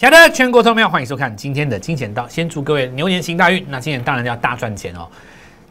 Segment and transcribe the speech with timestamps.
[0.00, 2.26] 亲爱的全国投票，欢迎收看今天的金钱道。
[2.26, 3.62] 先祝各位牛年行大运。
[3.68, 5.06] 那今年当然要大赚钱哦。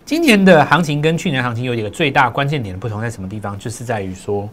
[0.06, 3.58] 今年的行情跟去年行情有一个最大关键点的不同在什么地方？
[3.58, 4.48] 就是在于说，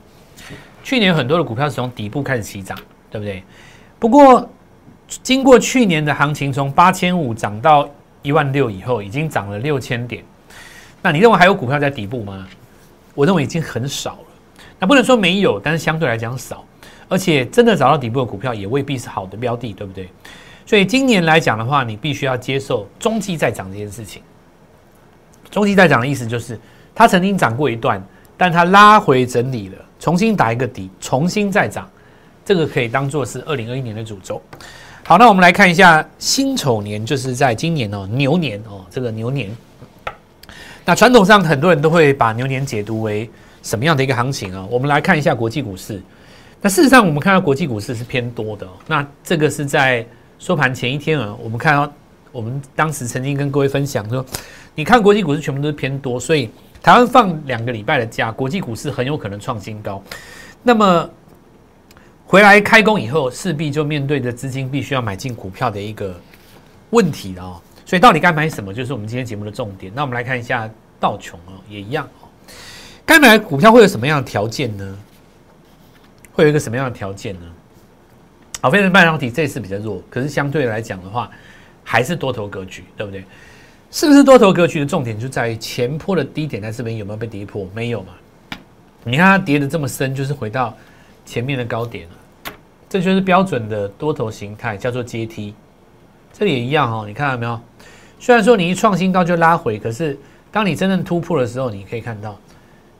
[0.82, 2.74] 去年很多的股票是从底部开始起涨，
[3.10, 3.44] 对不对？
[3.98, 4.48] 不过
[5.22, 7.86] 经过去年的行情，从八千五涨到
[8.22, 10.24] 一万六以后，已经涨了六千点。
[11.02, 12.48] 那你认为还有股票在底部吗？
[13.14, 14.58] 我认为已经很少了。
[14.78, 16.64] 那不能说没有，但是相对来讲少。
[17.08, 20.08] 而且真的找到底部的股票也未必是好的标的，对不对？
[20.66, 24.20] 所以今年来讲的话，你必须要接受中期再涨这件事情。
[25.48, 26.58] 中期再涨的意思就是，
[26.92, 28.04] 它曾经涨过一段，
[28.36, 31.88] 但它拉回整理了，重新打一个底，重新再涨，
[32.44, 34.42] 这个可以当做是二零二一年的主轴。
[35.04, 39.48] 好，那我们来看一下辛丑年，就是在今年哦，牛年哦，这个牛年。
[40.84, 43.30] 那传统上很多人都会把牛年解读为
[43.62, 44.66] 什么样的一个行情啊？
[44.68, 46.02] 我们来看一下国际股市。
[46.66, 48.66] 那事实上，我们看到国际股市是偏多的。
[48.88, 50.04] 那这个是在
[50.36, 51.92] 收盘前一天啊，我们看到
[52.32, 54.26] 我们当时曾经跟各位分享说，
[54.74, 56.50] 你看国际股市全部都是偏多，所以
[56.82, 60.02] 台湾放两个礼拜的假，国际股市很有可能创新高。
[60.64, 61.08] 那么
[62.26, 66.20] 回来开工以后，势必就面对着资金必须要买进股票的一个
[66.90, 67.62] 问题了哦。
[67.84, 69.92] 所以到底该买什么，就是我们今天节目的重点。
[69.94, 70.68] 那我们来看一下
[70.98, 72.26] 道琼哦，也一样哦，
[73.04, 74.98] 该买股票会有什么样的条件呢？
[76.36, 77.46] 会有一个什么样的条件呢？
[78.60, 81.30] 好，非常半导体这次比较弱，可是相对来讲的话，
[81.82, 83.24] 还是多头格局，对不对？
[83.90, 87.66] 是不是多头格局的重点就在于前坡的低点在这边有没有被跌破？
[87.74, 88.12] 没有嘛？
[89.02, 90.76] 你看它跌的这么深，就是回到
[91.24, 92.52] 前面的高点了，
[92.86, 95.54] 这就是标准的多头形态，叫做阶梯。
[96.34, 97.58] 这里也一样哦，你看到没有？
[98.20, 100.18] 虽然说你一创新高就拉回，可是
[100.52, 102.38] 当你真正突破的时候，你可以看到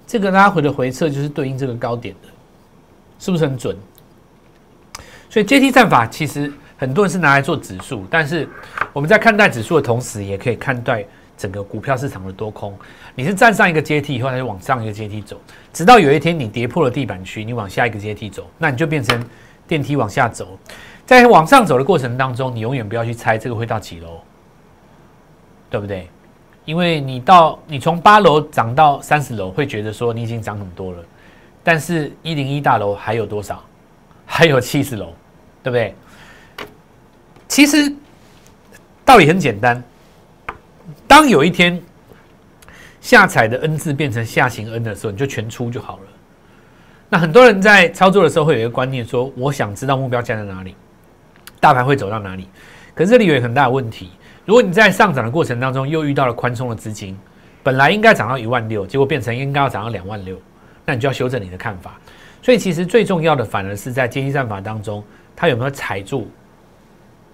[0.07, 2.29] 这个拉回的回撤就是对应这个高点的。
[3.19, 3.77] 是不是很准？
[5.29, 8.49] 所以阶梯战法其实很多人是拿来做指数，但是
[8.93, 11.05] 我们在看待指数的同时，也可以看待
[11.37, 12.77] 整个股票市场的多空。
[13.15, 15.41] 你是站上一个阶梯以后，它就往上一个阶梯走，
[15.73, 19.23] 直到有一天你跌破了地板区，你往下一个阶梯走，那你就变成
[19.67, 20.59] 电梯往下走。
[21.05, 24.21] 在往上走的过程当中，你永远不要去猜这个会到几楼，
[25.71, 26.09] 对不对？
[26.65, 31.05] 因为你到你从八楼涨到三十楼，会觉得说你已经涨很多了。
[31.69, 33.61] 但是，一零一大楼还有多少？
[34.25, 35.13] 还有七十楼，
[35.65, 35.97] 对不对？
[37.49, 37.93] 其实
[39.05, 39.83] 道理很简单。
[41.09, 41.83] 当有一天
[43.01, 46.03] 下踩的 N 字变成下行 N 的时候，你就全出就好了。
[47.09, 50.77] 那很多人在操作的时候会有一个观念，说我想知道目标价在哪里，
[51.59, 52.49] 大盘会走到哪里。
[52.95, 54.13] 可是这里有一个很大的问题：
[54.45, 57.19] 如果你在上涨的过程当中又遇到了宽松的资金，
[57.65, 60.41] 本来应该涨到一万六，结果变成应该要涨到两万六。
[60.87, 62.01] 那你就要修正你的看法，
[62.41, 65.03] 所以其实最重要的反而是在阶梯战法当中，
[65.35, 66.31] 它有没有踩住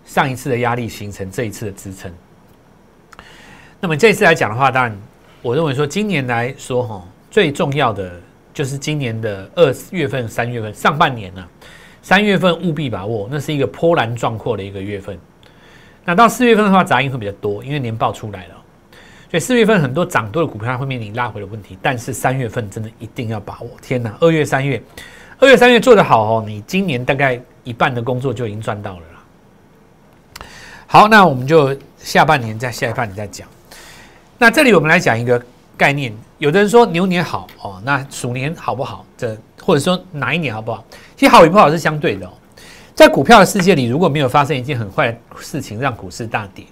[0.06, 2.10] 上一次的压力，形成这一次的支撑。
[3.78, 4.96] 那么这次来讲的话，当然
[5.42, 8.18] 我认为说今年来说哈，最重要的
[8.54, 11.46] 就是今年的二月份、三月份上半年呢，
[12.00, 15.18] 三月份务必把握，那是一个波澜壮阔的一个月份。
[16.04, 18.61] 那到四月份的话，杂音会比较多，因为年报出来了。
[19.32, 23.70] 所以四月份很多涨多的股票它会面临拉回的问题，但是三月份真的一定要把握。
[23.80, 24.82] 天哪，二月、三月，
[25.38, 30.44] 二月、三月做得好哦，你今年大概一半的工作就已经赚到了啦。
[30.86, 33.48] 好，那我们就下半年再下一半年再讲。
[34.36, 35.42] 那这里我们来讲一个
[35.78, 39.02] 概念，有的人说牛年好哦，那鼠年好不好？
[39.16, 40.84] 这或者说哪一年好不好？
[41.16, 42.30] 其实好与不好是相对的哦。
[42.94, 46.66] 在股票的世界里，如果没有发生一件很坏的事情让股市大跌。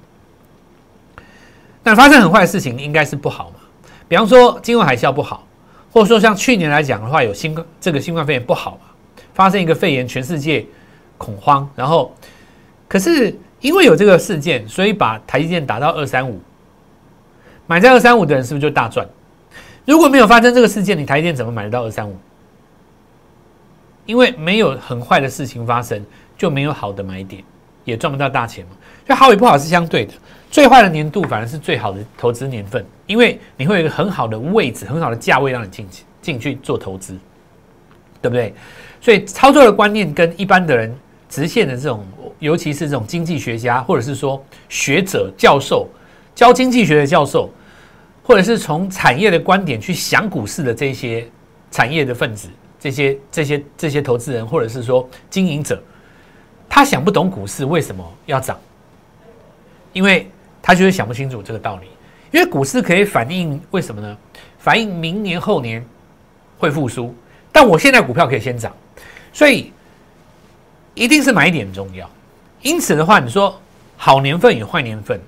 [1.82, 3.56] 但发生很坏的事情应该是不好嘛？
[4.08, 5.46] 比方说金融海啸不好，
[5.92, 8.90] 或者说像去年来讲的话，有新冠这个新冠肺炎不好嘛？
[9.34, 10.66] 发生一个肺炎，全世界
[11.16, 12.14] 恐慌，然后
[12.88, 16.40] 可是因为有这个事件，所以把台积电打到二三五，
[17.66, 19.06] 买在二三五的人是不是就大赚？
[19.86, 22.16] 如果没有发生这个事件，你台积电怎么买得到二三五？
[24.06, 26.04] 因为没有很坏的事情发生，
[26.36, 27.42] 就没有好的买点，
[27.84, 28.72] 也赚不到大钱嘛。
[29.06, 30.12] 所以好与不好是相对的。
[30.50, 37.16] 最坏的年度反而是最好的投资年份，因为你会有一个很好的位置、很好的价位让你进去进去做投资，
[38.20, 38.52] 对不对？
[39.00, 40.92] 所以操作的观念跟一般的人
[41.28, 42.04] 直线的这种，
[42.40, 45.88] 尤其是这种经济学家或者是说学者、教授
[46.34, 47.48] 教经济学的教授，
[48.24, 51.24] 或者是从产业的观点去想股市的这些
[51.70, 52.48] 产业的分子、
[52.80, 55.80] 这些这些这些投资人，或者是说经营者，
[56.68, 58.58] 他想不懂股市为什么要涨，
[59.92, 60.28] 因为。
[60.62, 61.86] 他就是想不清楚这个道理，
[62.30, 64.16] 因为股市可以反映为什么呢？
[64.58, 65.84] 反映明年后年
[66.58, 67.14] 会复苏，
[67.50, 68.74] 但我现在股票可以先涨，
[69.32, 69.72] 所以
[70.94, 72.08] 一定是买点重要。
[72.60, 73.58] 因此的话，你说
[73.96, 75.18] 好年份与坏年份，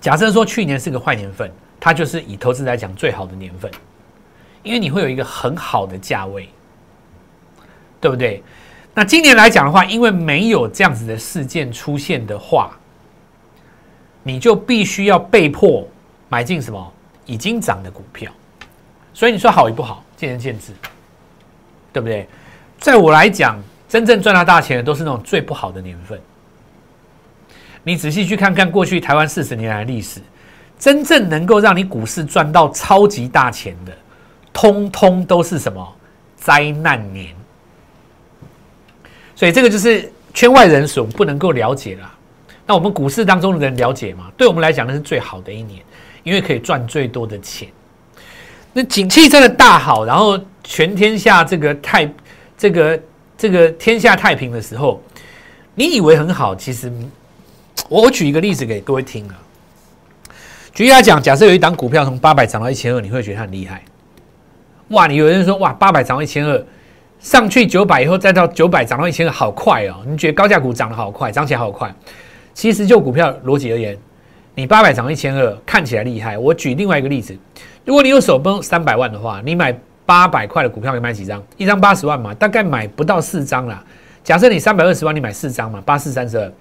[0.00, 1.50] 假设说去年是个坏年份，
[1.80, 3.68] 它就是以投资来讲最好的年份，
[4.62, 6.48] 因为你会有一个很好的价位，
[8.00, 8.42] 对不对？
[8.94, 12.78] 那今年来讲的话，因为没有这样子的事件出现的话，
[14.22, 15.86] 你就必须要被迫
[16.28, 16.92] 买进什么
[17.26, 18.30] 已经涨的股票，
[19.12, 20.72] 所以你说好与不好，见仁见智，
[21.92, 22.28] 对不对？
[22.78, 26.20] 在我来讲，真正赚到大钱的都是那种最不好的年份。
[27.84, 30.20] 你仔细去看看过去台湾四十年来的历史，
[30.78, 33.92] 真正能够让你股市赚到超级大钱的，
[34.52, 35.96] 通通都是什么
[36.36, 37.34] 灾难年。
[39.34, 42.14] 所以这个就是圈外人所不能够了解啦。
[42.66, 44.30] 那我们股市当中的人了解吗？
[44.36, 45.82] 对我们来讲，那是最好的一年，
[46.22, 47.68] 因为可以赚最多的钱。
[48.72, 52.12] 那景气真的大好，然后全天下这个太
[52.56, 53.00] 这个
[53.36, 55.02] 这个天下太平的时候，
[55.74, 56.92] 你以为很好，其实。
[57.88, 59.34] 我举一个例子给各位听啊。
[60.72, 63.82] 举例来讲，假设有一档股票从八百涨到一千二，你会觉得它很厉害。
[64.88, 66.64] 哇，你有人说哇，八百涨到一千二，
[67.18, 69.96] 上去九百以后再到九百涨到一千二，好快哦！
[70.06, 71.94] 你觉得高价股涨得好快，涨起来好快。
[72.54, 73.96] 其实就股票逻辑而言，
[74.54, 76.36] 你八百涨一千二，看起来厉害。
[76.36, 77.36] 我举另外一个例子，
[77.84, 81.42] 如果你有手崩三百万的话，你买八百块的股票，你买几张？
[81.56, 83.82] 一张八十万嘛，大概买不到四张啦。
[84.22, 86.52] 假设你三百二十万，你买四张嘛，八四三十二。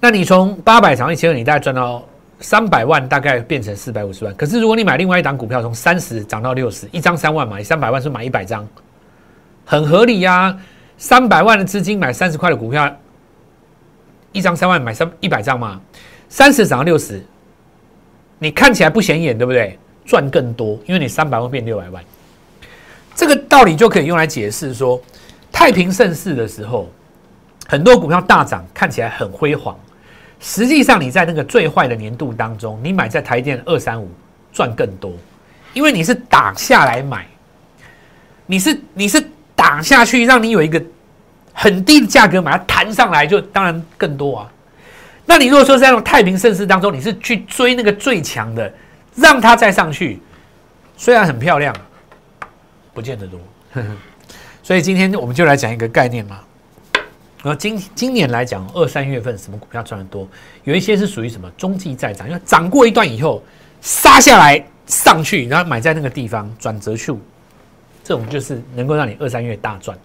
[0.00, 2.02] 那你从八百涨一千二，你大概赚到
[2.40, 4.34] 三百万，大概变成四百五十万。
[4.34, 8.66] 可是如果你买另外一档股票，从三十涨到六十，一张三万嘛，你三百万是买一百张，
[9.64, 10.56] 很合理呀。
[10.98, 12.90] 三百万的资金买三十块的股票，
[14.36, 15.80] 一张三万买三一百张嘛，
[16.28, 17.24] 三十涨到六十，
[18.38, 19.78] 你看起来不显眼，对不对？
[20.04, 22.04] 赚更多，因为你三百万变六百万。
[23.14, 25.00] 这个道理就可以用来解释说，
[25.50, 26.90] 太平盛世的时候，
[27.66, 29.74] 很多股票大涨，看起来很辉煌。
[30.38, 34.10] 实际上，你在那个最坏的年度当中，你买在台电二三五
[34.52, 35.10] 赚更多，
[35.72, 37.26] 因为你是打下来买，
[38.44, 39.24] 你是你是
[39.54, 40.80] 打下去，让你有一个
[41.58, 44.52] 很低的价格把它弹上来，就当然更多啊。
[45.24, 48.70] 那你如果说在那种太平盛世当中，你是去追那个最强的，
[49.14, 50.20] 让它再上去，
[50.98, 51.74] 虽然很漂亮，
[52.92, 53.40] 不见得多。
[54.62, 56.40] 所以今天我们就来讲一个概念嘛。
[57.42, 60.28] 然后今今年来讲，二三月份什么股票赚的多？
[60.64, 63.42] 有一些是属于什么中继再涨，因为涨过一段以后
[63.80, 67.18] 杀下来上去，然后买在那个地方转折处，
[68.04, 69.96] 这种就是能够让你二三月大赚。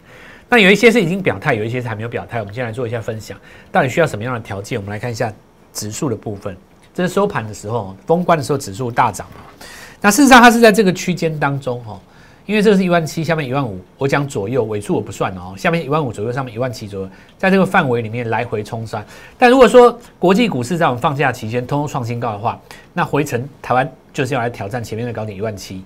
[0.51, 2.41] 那有一些是已经表态，有一些是还没有表态。
[2.41, 3.37] 我们先来做一下分享，
[3.71, 4.77] 到底需要什么样的条件？
[4.77, 5.31] 我们来看一下
[5.71, 6.53] 指数的部分。
[6.93, 9.25] 这是收盘的时候，封关的时候指数大涨？
[10.01, 11.97] 那事实上它是在这个区间当中哈。
[12.45, 19.01] 因为这个是一万七，下面一万五，我讲左右尾数我不算哦，下面一万五左右，上面一万七左右，在这个范围里面来回冲刷。
[19.37, 22.59] 但如果说国际股市在我们放假期间通通创新高的话，
[22.91, 25.81] 那回程台湾就是要来挑战前面的高点一万七。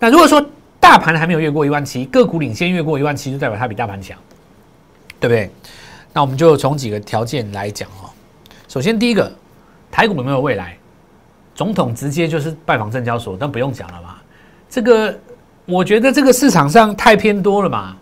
[0.00, 0.44] 那如果说
[0.92, 4.14] 大盘还没有越过一万七，个股领先越过一万七，就代表它比大盘强，
[5.18, 5.50] 对不对？
[6.12, 8.10] 那我们就从几个条件来讲哦。
[8.68, 9.32] 首先第一个，
[9.90, 10.76] 台股有没有未来？
[11.54, 14.16] 总统直接就是拜访证交所，但不用讲了嘛，
[14.68, 15.18] 这个。
[15.64, 17.96] 我觉得这个市场上太偏多了嘛，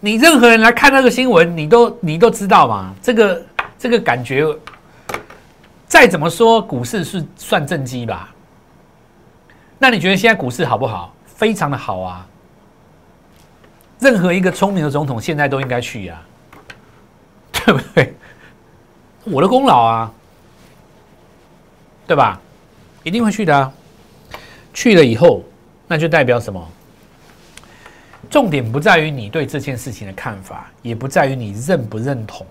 [0.00, 2.94] 你任何人来看那个新闻，你都你都知道嘛。
[3.02, 3.42] 这个
[3.76, 4.46] 这个感觉，
[5.86, 8.32] 再怎么说股市是算正机吧？
[9.78, 11.12] 那你觉得现在股市好不好？
[11.38, 12.26] 非常的好啊！
[14.00, 16.20] 任何一个聪明的总统现在都应该去呀，
[17.52, 18.12] 对不对？
[19.22, 20.12] 我的功劳啊，
[22.08, 22.40] 对吧？
[23.04, 23.72] 一定会去的！
[24.74, 25.44] 去了以后。
[25.90, 26.68] 那就代表什么？
[28.28, 32.44] 重点不在于你对这件事情的看法，也不在于你认不认同。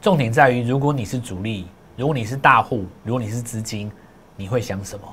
[0.00, 3.90] 重点在于，如果你是主力，如果你是大户，如果你是资金，
[4.36, 5.08] 你会想什么？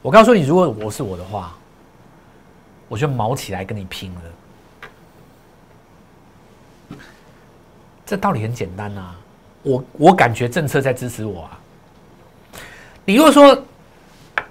[0.00, 1.56] 我告诉你，如果我是我的话，
[2.88, 4.20] 我就毛起来跟你拼了。
[8.06, 9.14] 这道理很简单啊！
[9.62, 11.60] 我我感觉政策在支持我啊。
[13.04, 13.62] 你如果说，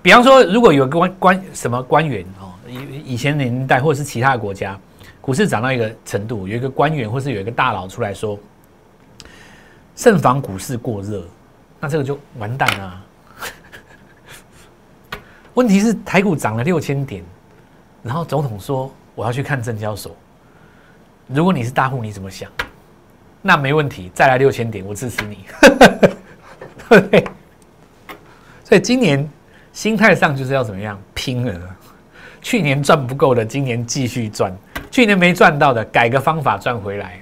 [0.02, 4.80] 比方说，如果有个官官什么官员哦，以以前年代或者是其他国家，
[5.22, 8.38] 股市涨到一个程度，有一个官员或是有一个大佬出来说，
[9.96, 11.26] 慎防股市过热，
[11.80, 13.04] 那这个就完蛋了。
[15.56, 17.24] 问题是台股涨了六千点，
[18.08, 20.16] 然后总统说我要去看证交所，
[21.28, 22.50] 如果你是大户，你怎么想？
[23.42, 25.46] 那没问题，再来六千点，我支持你，
[26.90, 27.28] 对 不对？
[28.64, 29.30] 所以今年。
[29.74, 31.54] 心态上就是要怎么样拼了？
[32.42, 34.52] 去年赚不够的，今年继续赚；
[34.90, 37.20] 去年没赚到的，改个方法赚回来。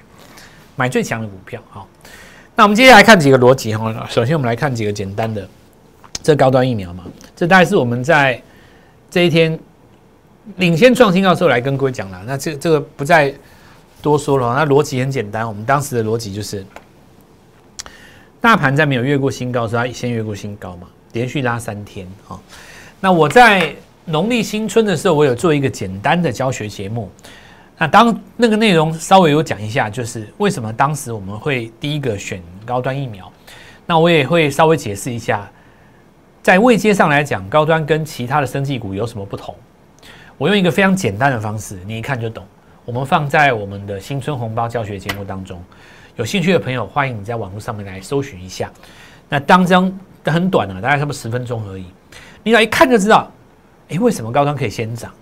[0.74, 1.60] 买最强的股票。
[1.68, 1.86] 好，
[2.54, 4.06] 那我们接下来看几个逻辑哈。
[4.08, 5.46] 首先我们来看几个简单的，
[6.22, 7.04] 这高端疫苗嘛，
[7.36, 8.40] 这大概是我们在
[9.10, 9.58] 这一天
[10.56, 12.22] 领先创新高的时候来跟各位讲了。
[12.26, 13.34] 那这这个不再
[14.00, 14.54] 多说了。
[14.54, 16.64] 那逻辑很简单，我们当时的逻辑就是，
[18.40, 22.40] 大盘在没有越过新高的时候，它先越过新高嘛，连续拉三天啊。
[23.00, 23.74] 那我在
[24.04, 27.10] 农历新春的时候，我有做一个简单的教学节目。
[27.76, 33.30] 那当那个内容稍微有讲一下，就是为什么当时我们会第一个选高端疫苗。
[33.84, 35.50] 那我也会稍微解释一下，
[36.42, 39.54] 在位阶上来讲，高端跟其他的生技股有什么不同。
[40.38, 42.44] 我用一个非常简单的方式，你一看就懂。
[42.84, 45.62] 我们放在我们的新春红包教学节目当中，
[46.16, 48.70] 有兴趣的朋友欢迎你在网络上面来搜寻一下。
[49.28, 49.92] 那当中
[50.24, 51.86] 很短啊，大概差不多十分钟而已。
[52.42, 53.30] 你来一看就知道，
[53.88, 55.12] 哎，为什么高端可以先涨？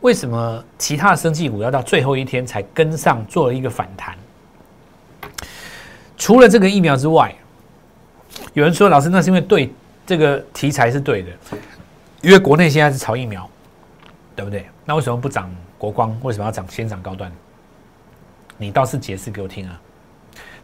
[0.00, 4.16] 为什么其他的生技股要到最后一天才跟上做了一个反弹？
[6.16, 7.32] 除了这个疫苗之外，
[8.54, 9.72] 有人说老师那是因为对
[10.04, 11.28] 这个题材是对的，
[12.20, 13.48] 因为国内现在是炒疫苗，
[14.34, 14.66] 对不对？
[14.84, 16.16] 那为什么不涨国光？
[16.22, 17.30] 为什么要涨先涨高端？
[18.58, 19.80] 你倒是解释给我听啊！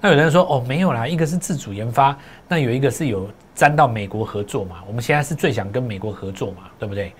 [0.00, 4.76] 那有人说哦没有啦，一个是自主研发，那有一个是有沾到美国合作嘛？
[4.86, 7.12] 我们现在是最想跟美国合作嘛，对不对？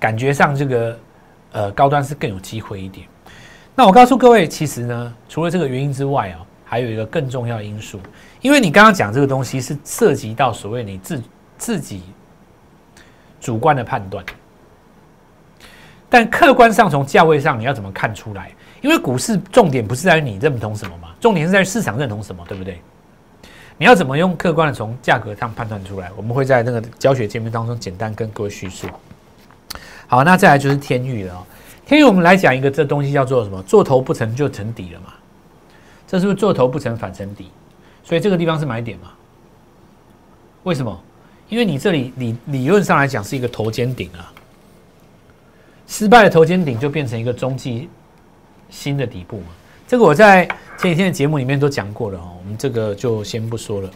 [0.00, 0.98] 感觉上这个
[1.52, 3.06] 呃高端是更有机会一点。
[3.74, 8.00] 那我告诉各位，其实呢，除了这个原因之外啊，还有一个更重要因素，
[8.40, 11.22] 因为你刚刚讲这个东西是涉及到所谓你自
[11.56, 12.02] 自己
[13.40, 14.24] 主观的判断，
[16.08, 18.50] 但客观上从价位上你要怎么看出来？
[18.80, 22.80] 因为股市重点不是在于你认同什么嘛，重点是在市场认同什么，对不对？
[23.76, 26.10] 你要怎么用客观的从价格上判断出来？
[26.16, 28.86] 我们会在那个教学界面当中简单跟各位叙述。
[30.06, 31.46] 好，那再来就是天域了。
[31.84, 33.62] 天域我们来讲一个这东西叫做什么？
[33.62, 35.12] 做头不成就成底了嘛？
[36.06, 37.50] 这是不是做头不成反成底？
[38.02, 39.08] 所以这个地方是买点嘛？
[40.62, 40.98] 为什么？
[41.48, 44.32] 因为你这里理理论上来讲是一个头肩顶啊，
[45.88, 47.88] 失败的头肩顶就变成一个中继。
[48.70, 49.46] 新的底部嘛，
[49.86, 50.44] 这个我在
[50.76, 53.90] 前几天的节目里面都讲过了哦，我们这个就先不说了。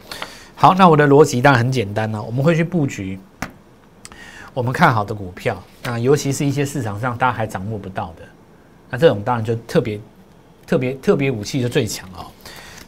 [0.55, 3.21] 好，那我的逻辑当然很简单了，我们会去布局
[4.55, 8.23] 我们看好的股票，那尤其是一些市场上大家还掌握不到的，
[8.89, 10.01] 那这种当然就特别
[10.67, 12.25] 特别特别武器就最强哦。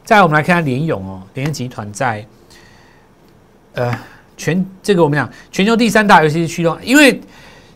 [0.06, 2.26] 再来，我们来看看联勇哦，联集团在
[3.74, 3.94] 呃
[4.38, 7.20] 全这个我们讲全球第三大，尤其是驱动，因为。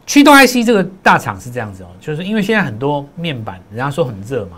[0.09, 4.57] 驱动 IC 这个大厂是这样子哦，就是因为现在很多面板，人家说很热嘛。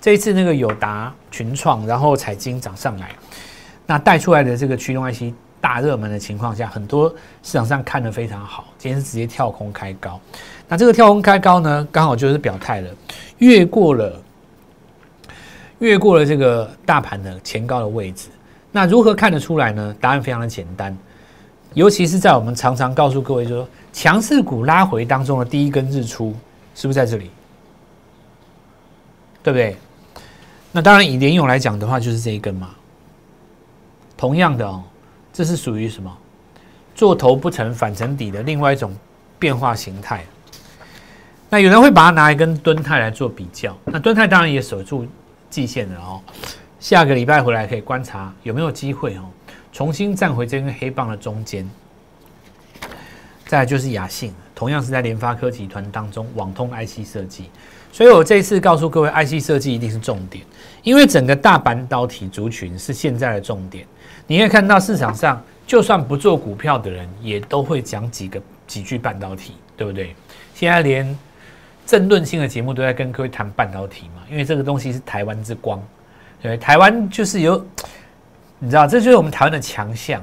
[0.00, 3.10] 这一次那个友达、群创，然后彩晶涨上来，
[3.84, 7.10] 那带出来的这个驱动 IC 大热门的情况下，很多
[7.42, 8.72] 市场上看得非常好。
[8.78, 10.18] 今天是直接跳空开高，
[10.66, 12.90] 那这个跳空开高呢，刚好就是表态了，
[13.36, 14.18] 越过了
[15.80, 18.28] 越过了这个大盘的前高的位置。
[18.72, 19.94] 那如何看得出来呢？
[20.00, 20.96] 答案非常的简单，
[21.74, 23.68] 尤其是在我们常常告诉各位说。
[23.96, 26.36] 强势股拉回当中的第一根日出，
[26.74, 27.30] 是不是在这里？
[29.42, 29.74] 对不对？
[30.70, 32.68] 那当然以联勇来讲的话，就是这一根嘛。
[34.14, 34.84] 同样的哦，
[35.32, 36.14] 这是属于什么？
[36.94, 38.94] 做头不成反成底的另外一种
[39.38, 40.22] 变化形态。
[41.48, 45.06] 那有人会把它拿来跟敦泰来做比较，那敦泰当然也守住
[45.48, 46.20] 季线了哦。
[46.78, 49.22] 下个礼拜回来可以观察有没有机会哦，
[49.72, 51.66] 重新站回这根黑棒的中间。
[53.46, 57.48] 再来就是雅信，同样是在联发科集团当中，网通 IC 设计。
[57.92, 60.44] 所以我这一次告诉各位，IC 设计一定是重点，
[60.82, 63.86] 因为整个大半导体族群是现在的重点。
[64.26, 70.14] 你会看到市场上，就算不做股票的人，也都会讲几个几句半导体，对不对？
[70.54, 71.16] 现在连
[71.86, 75.80] 政论性的节目都在跟各位谈半导体嘛，因为这个东西是台湾之光，
[76.42, 77.64] 对，台湾就是有，
[78.58, 80.20] 你知道，这就是我们台湾的强项。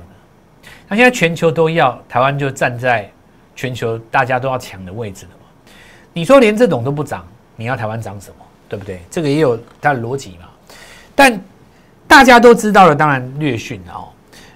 [0.93, 3.09] 那现在全球都要，台湾就站在
[3.55, 5.71] 全球大家都要抢的位置了嘛？
[6.13, 8.35] 你说连这种都不涨，你要台湾涨什么？
[8.69, 9.01] 对不对？
[9.09, 10.47] 这个也有它的逻辑嘛。
[11.15, 11.41] 但
[12.07, 14.05] 大家都知道了，当然略逊哦。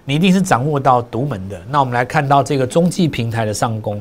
[0.05, 1.59] 你一定是掌握到独门的。
[1.69, 3.99] 那我们来看到这个中继平台的上攻，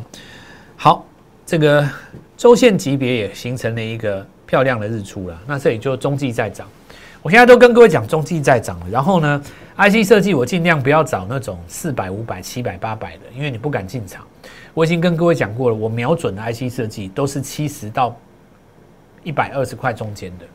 [0.77, 1.07] 好，
[1.47, 1.89] 这个
[2.37, 5.41] 周线级别也形成了一个漂亮的日出了。
[5.47, 6.69] 那这里就中继在涨。
[7.27, 9.43] 我现在都跟各位讲中继在涨了，然后呢
[9.77, 14.25] ，IC 设计我尽量不要找那种四百、五百、七百、八百的，因为你不敢进场。
[14.73, 18.17] 我已经跟各位讲过了，我瞄准的 IC 设计都是七十到
[19.25, 20.47] 一百二十块中间的。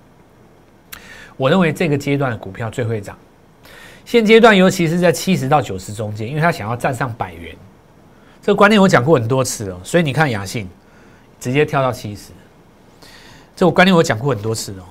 [1.35, 3.17] 我认为这个阶段的股票最会涨，
[4.05, 7.53] 现阶段尤其是在七十到九十中间，因为它想要站上百元，
[8.41, 9.77] 这个观念我讲过很多次了。
[9.83, 10.69] 所以你看雅信
[11.37, 12.31] 直接跳到七十，
[13.57, 14.83] 这个观念我讲过很多次哦。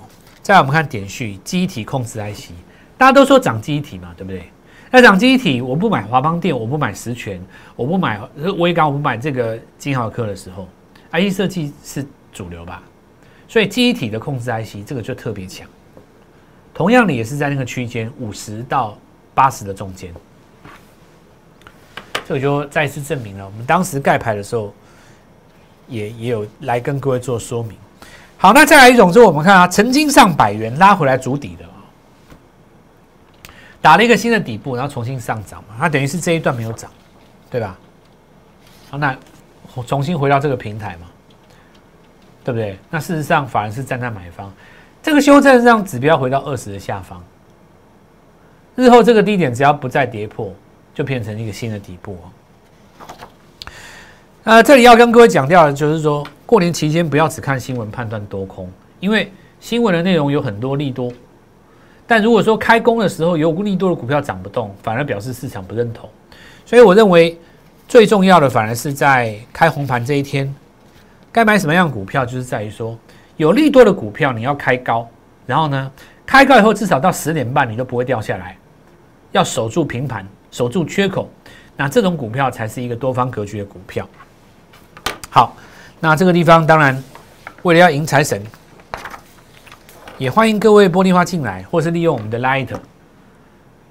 [0.43, 2.51] 再来我们看点序，记忆体控制 IC，
[2.97, 4.45] 大家都说涨记忆体嘛，对不对？
[4.91, 7.41] 那涨记忆体，我不买华邦电，我不买实权，
[7.77, 8.21] 我不买
[8.59, 10.67] 微刚，我不买这个金豪科的时候
[11.13, 12.83] ，IC 设计是主流吧？
[13.47, 15.69] 所以记忆体的控制 IC 这个就特别强。
[16.73, 18.99] 同样的，也是在那个区间五十到
[19.35, 20.13] 八十的中间，
[22.27, 24.75] 这个就再次证明了我们当时盖牌的时候，
[25.87, 27.77] 也也有来跟各位做说明。
[28.43, 31.65] 好，那再来一种，就是我们看啊，曾经上百元拉回来筑底的
[33.83, 36.91] 打了一个新的底部，然后重新上涨嘛，它等于是这一段没有涨，
[37.51, 37.79] 对吧？
[38.89, 39.15] 好，那
[39.87, 41.07] 重新回到这个平台嘛，
[42.43, 42.79] 对不对？
[42.89, 44.51] 那事实上反而是站在买方。
[45.03, 47.23] 这个修正让指标回到二十的下方，
[48.75, 50.51] 日后这个低点只要不再跌破，
[50.95, 52.25] 就变成一个新的底部哦。
[54.45, 59.31] 呃，这里要跟各位讲掉的，就是说过年期间不要只看新闻判断多空，因为
[59.61, 61.13] 新闻的内容有很多利多，
[62.09, 66.11] 但如果说开工的时候有利多的股票涨不动，反而表示市场不认同。
[66.67, 67.39] 所以我认为
[67.87, 70.53] 最重要的反而是在开红盘这一天，
[71.31, 72.99] 该买什么样股票，就是在于说。
[73.37, 75.09] 有利多的股票，你要开高，
[75.47, 75.93] 然后呢，
[76.27, 78.59] 开高以后至少到十点半你都不会掉下来，
[79.31, 81.31] 要守住平盘，守住缺口，
[81.77, 84.05] 那这种股票才是一个多方格局的股票。
[85.31, 85.57] 好，
[86.03, 87.03] 那这个地方当然
[87.63, 88.43] 为了要迎财神，
[90.17, 92.69] 也欢迎各位玻璃花进来，或是利用我们的 Light。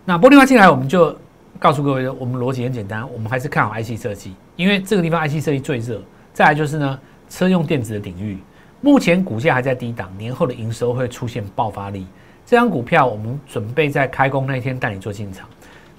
[0.06, 1.16] 那玻璃花进来，我们就
[1.60, 6.02] 告诉各位，我们逻辑很简单，我们还是看好 IC 设计，因为这个地方 IC 设计最热。
[6.34, 7.00] 再来就是呢，
[7.30, 8.40] 车用电子的领域。
[8.82, 12.08] 目前股价还在低档，年后的营收会出现爆发力。
[12.44, 15.48] 这张股票我们准备在开工那天带你做进场。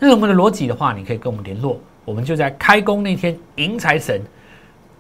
[0.01, 4.21] 那我们的逻辑的话，你可以跟我们联络，我们就在开工那天迎财神，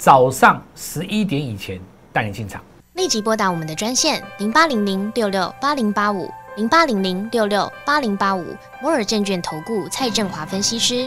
[0.01, 1.79] 早上十一点以前
[2.11, 2.65] 带你进场。
[2.95, 8.43] 立即拨打我们的专线零八零零六六八零八五零八零零六六八零八五
[8.81, 11.07] 摩尔证券投顾蔡振华分析师。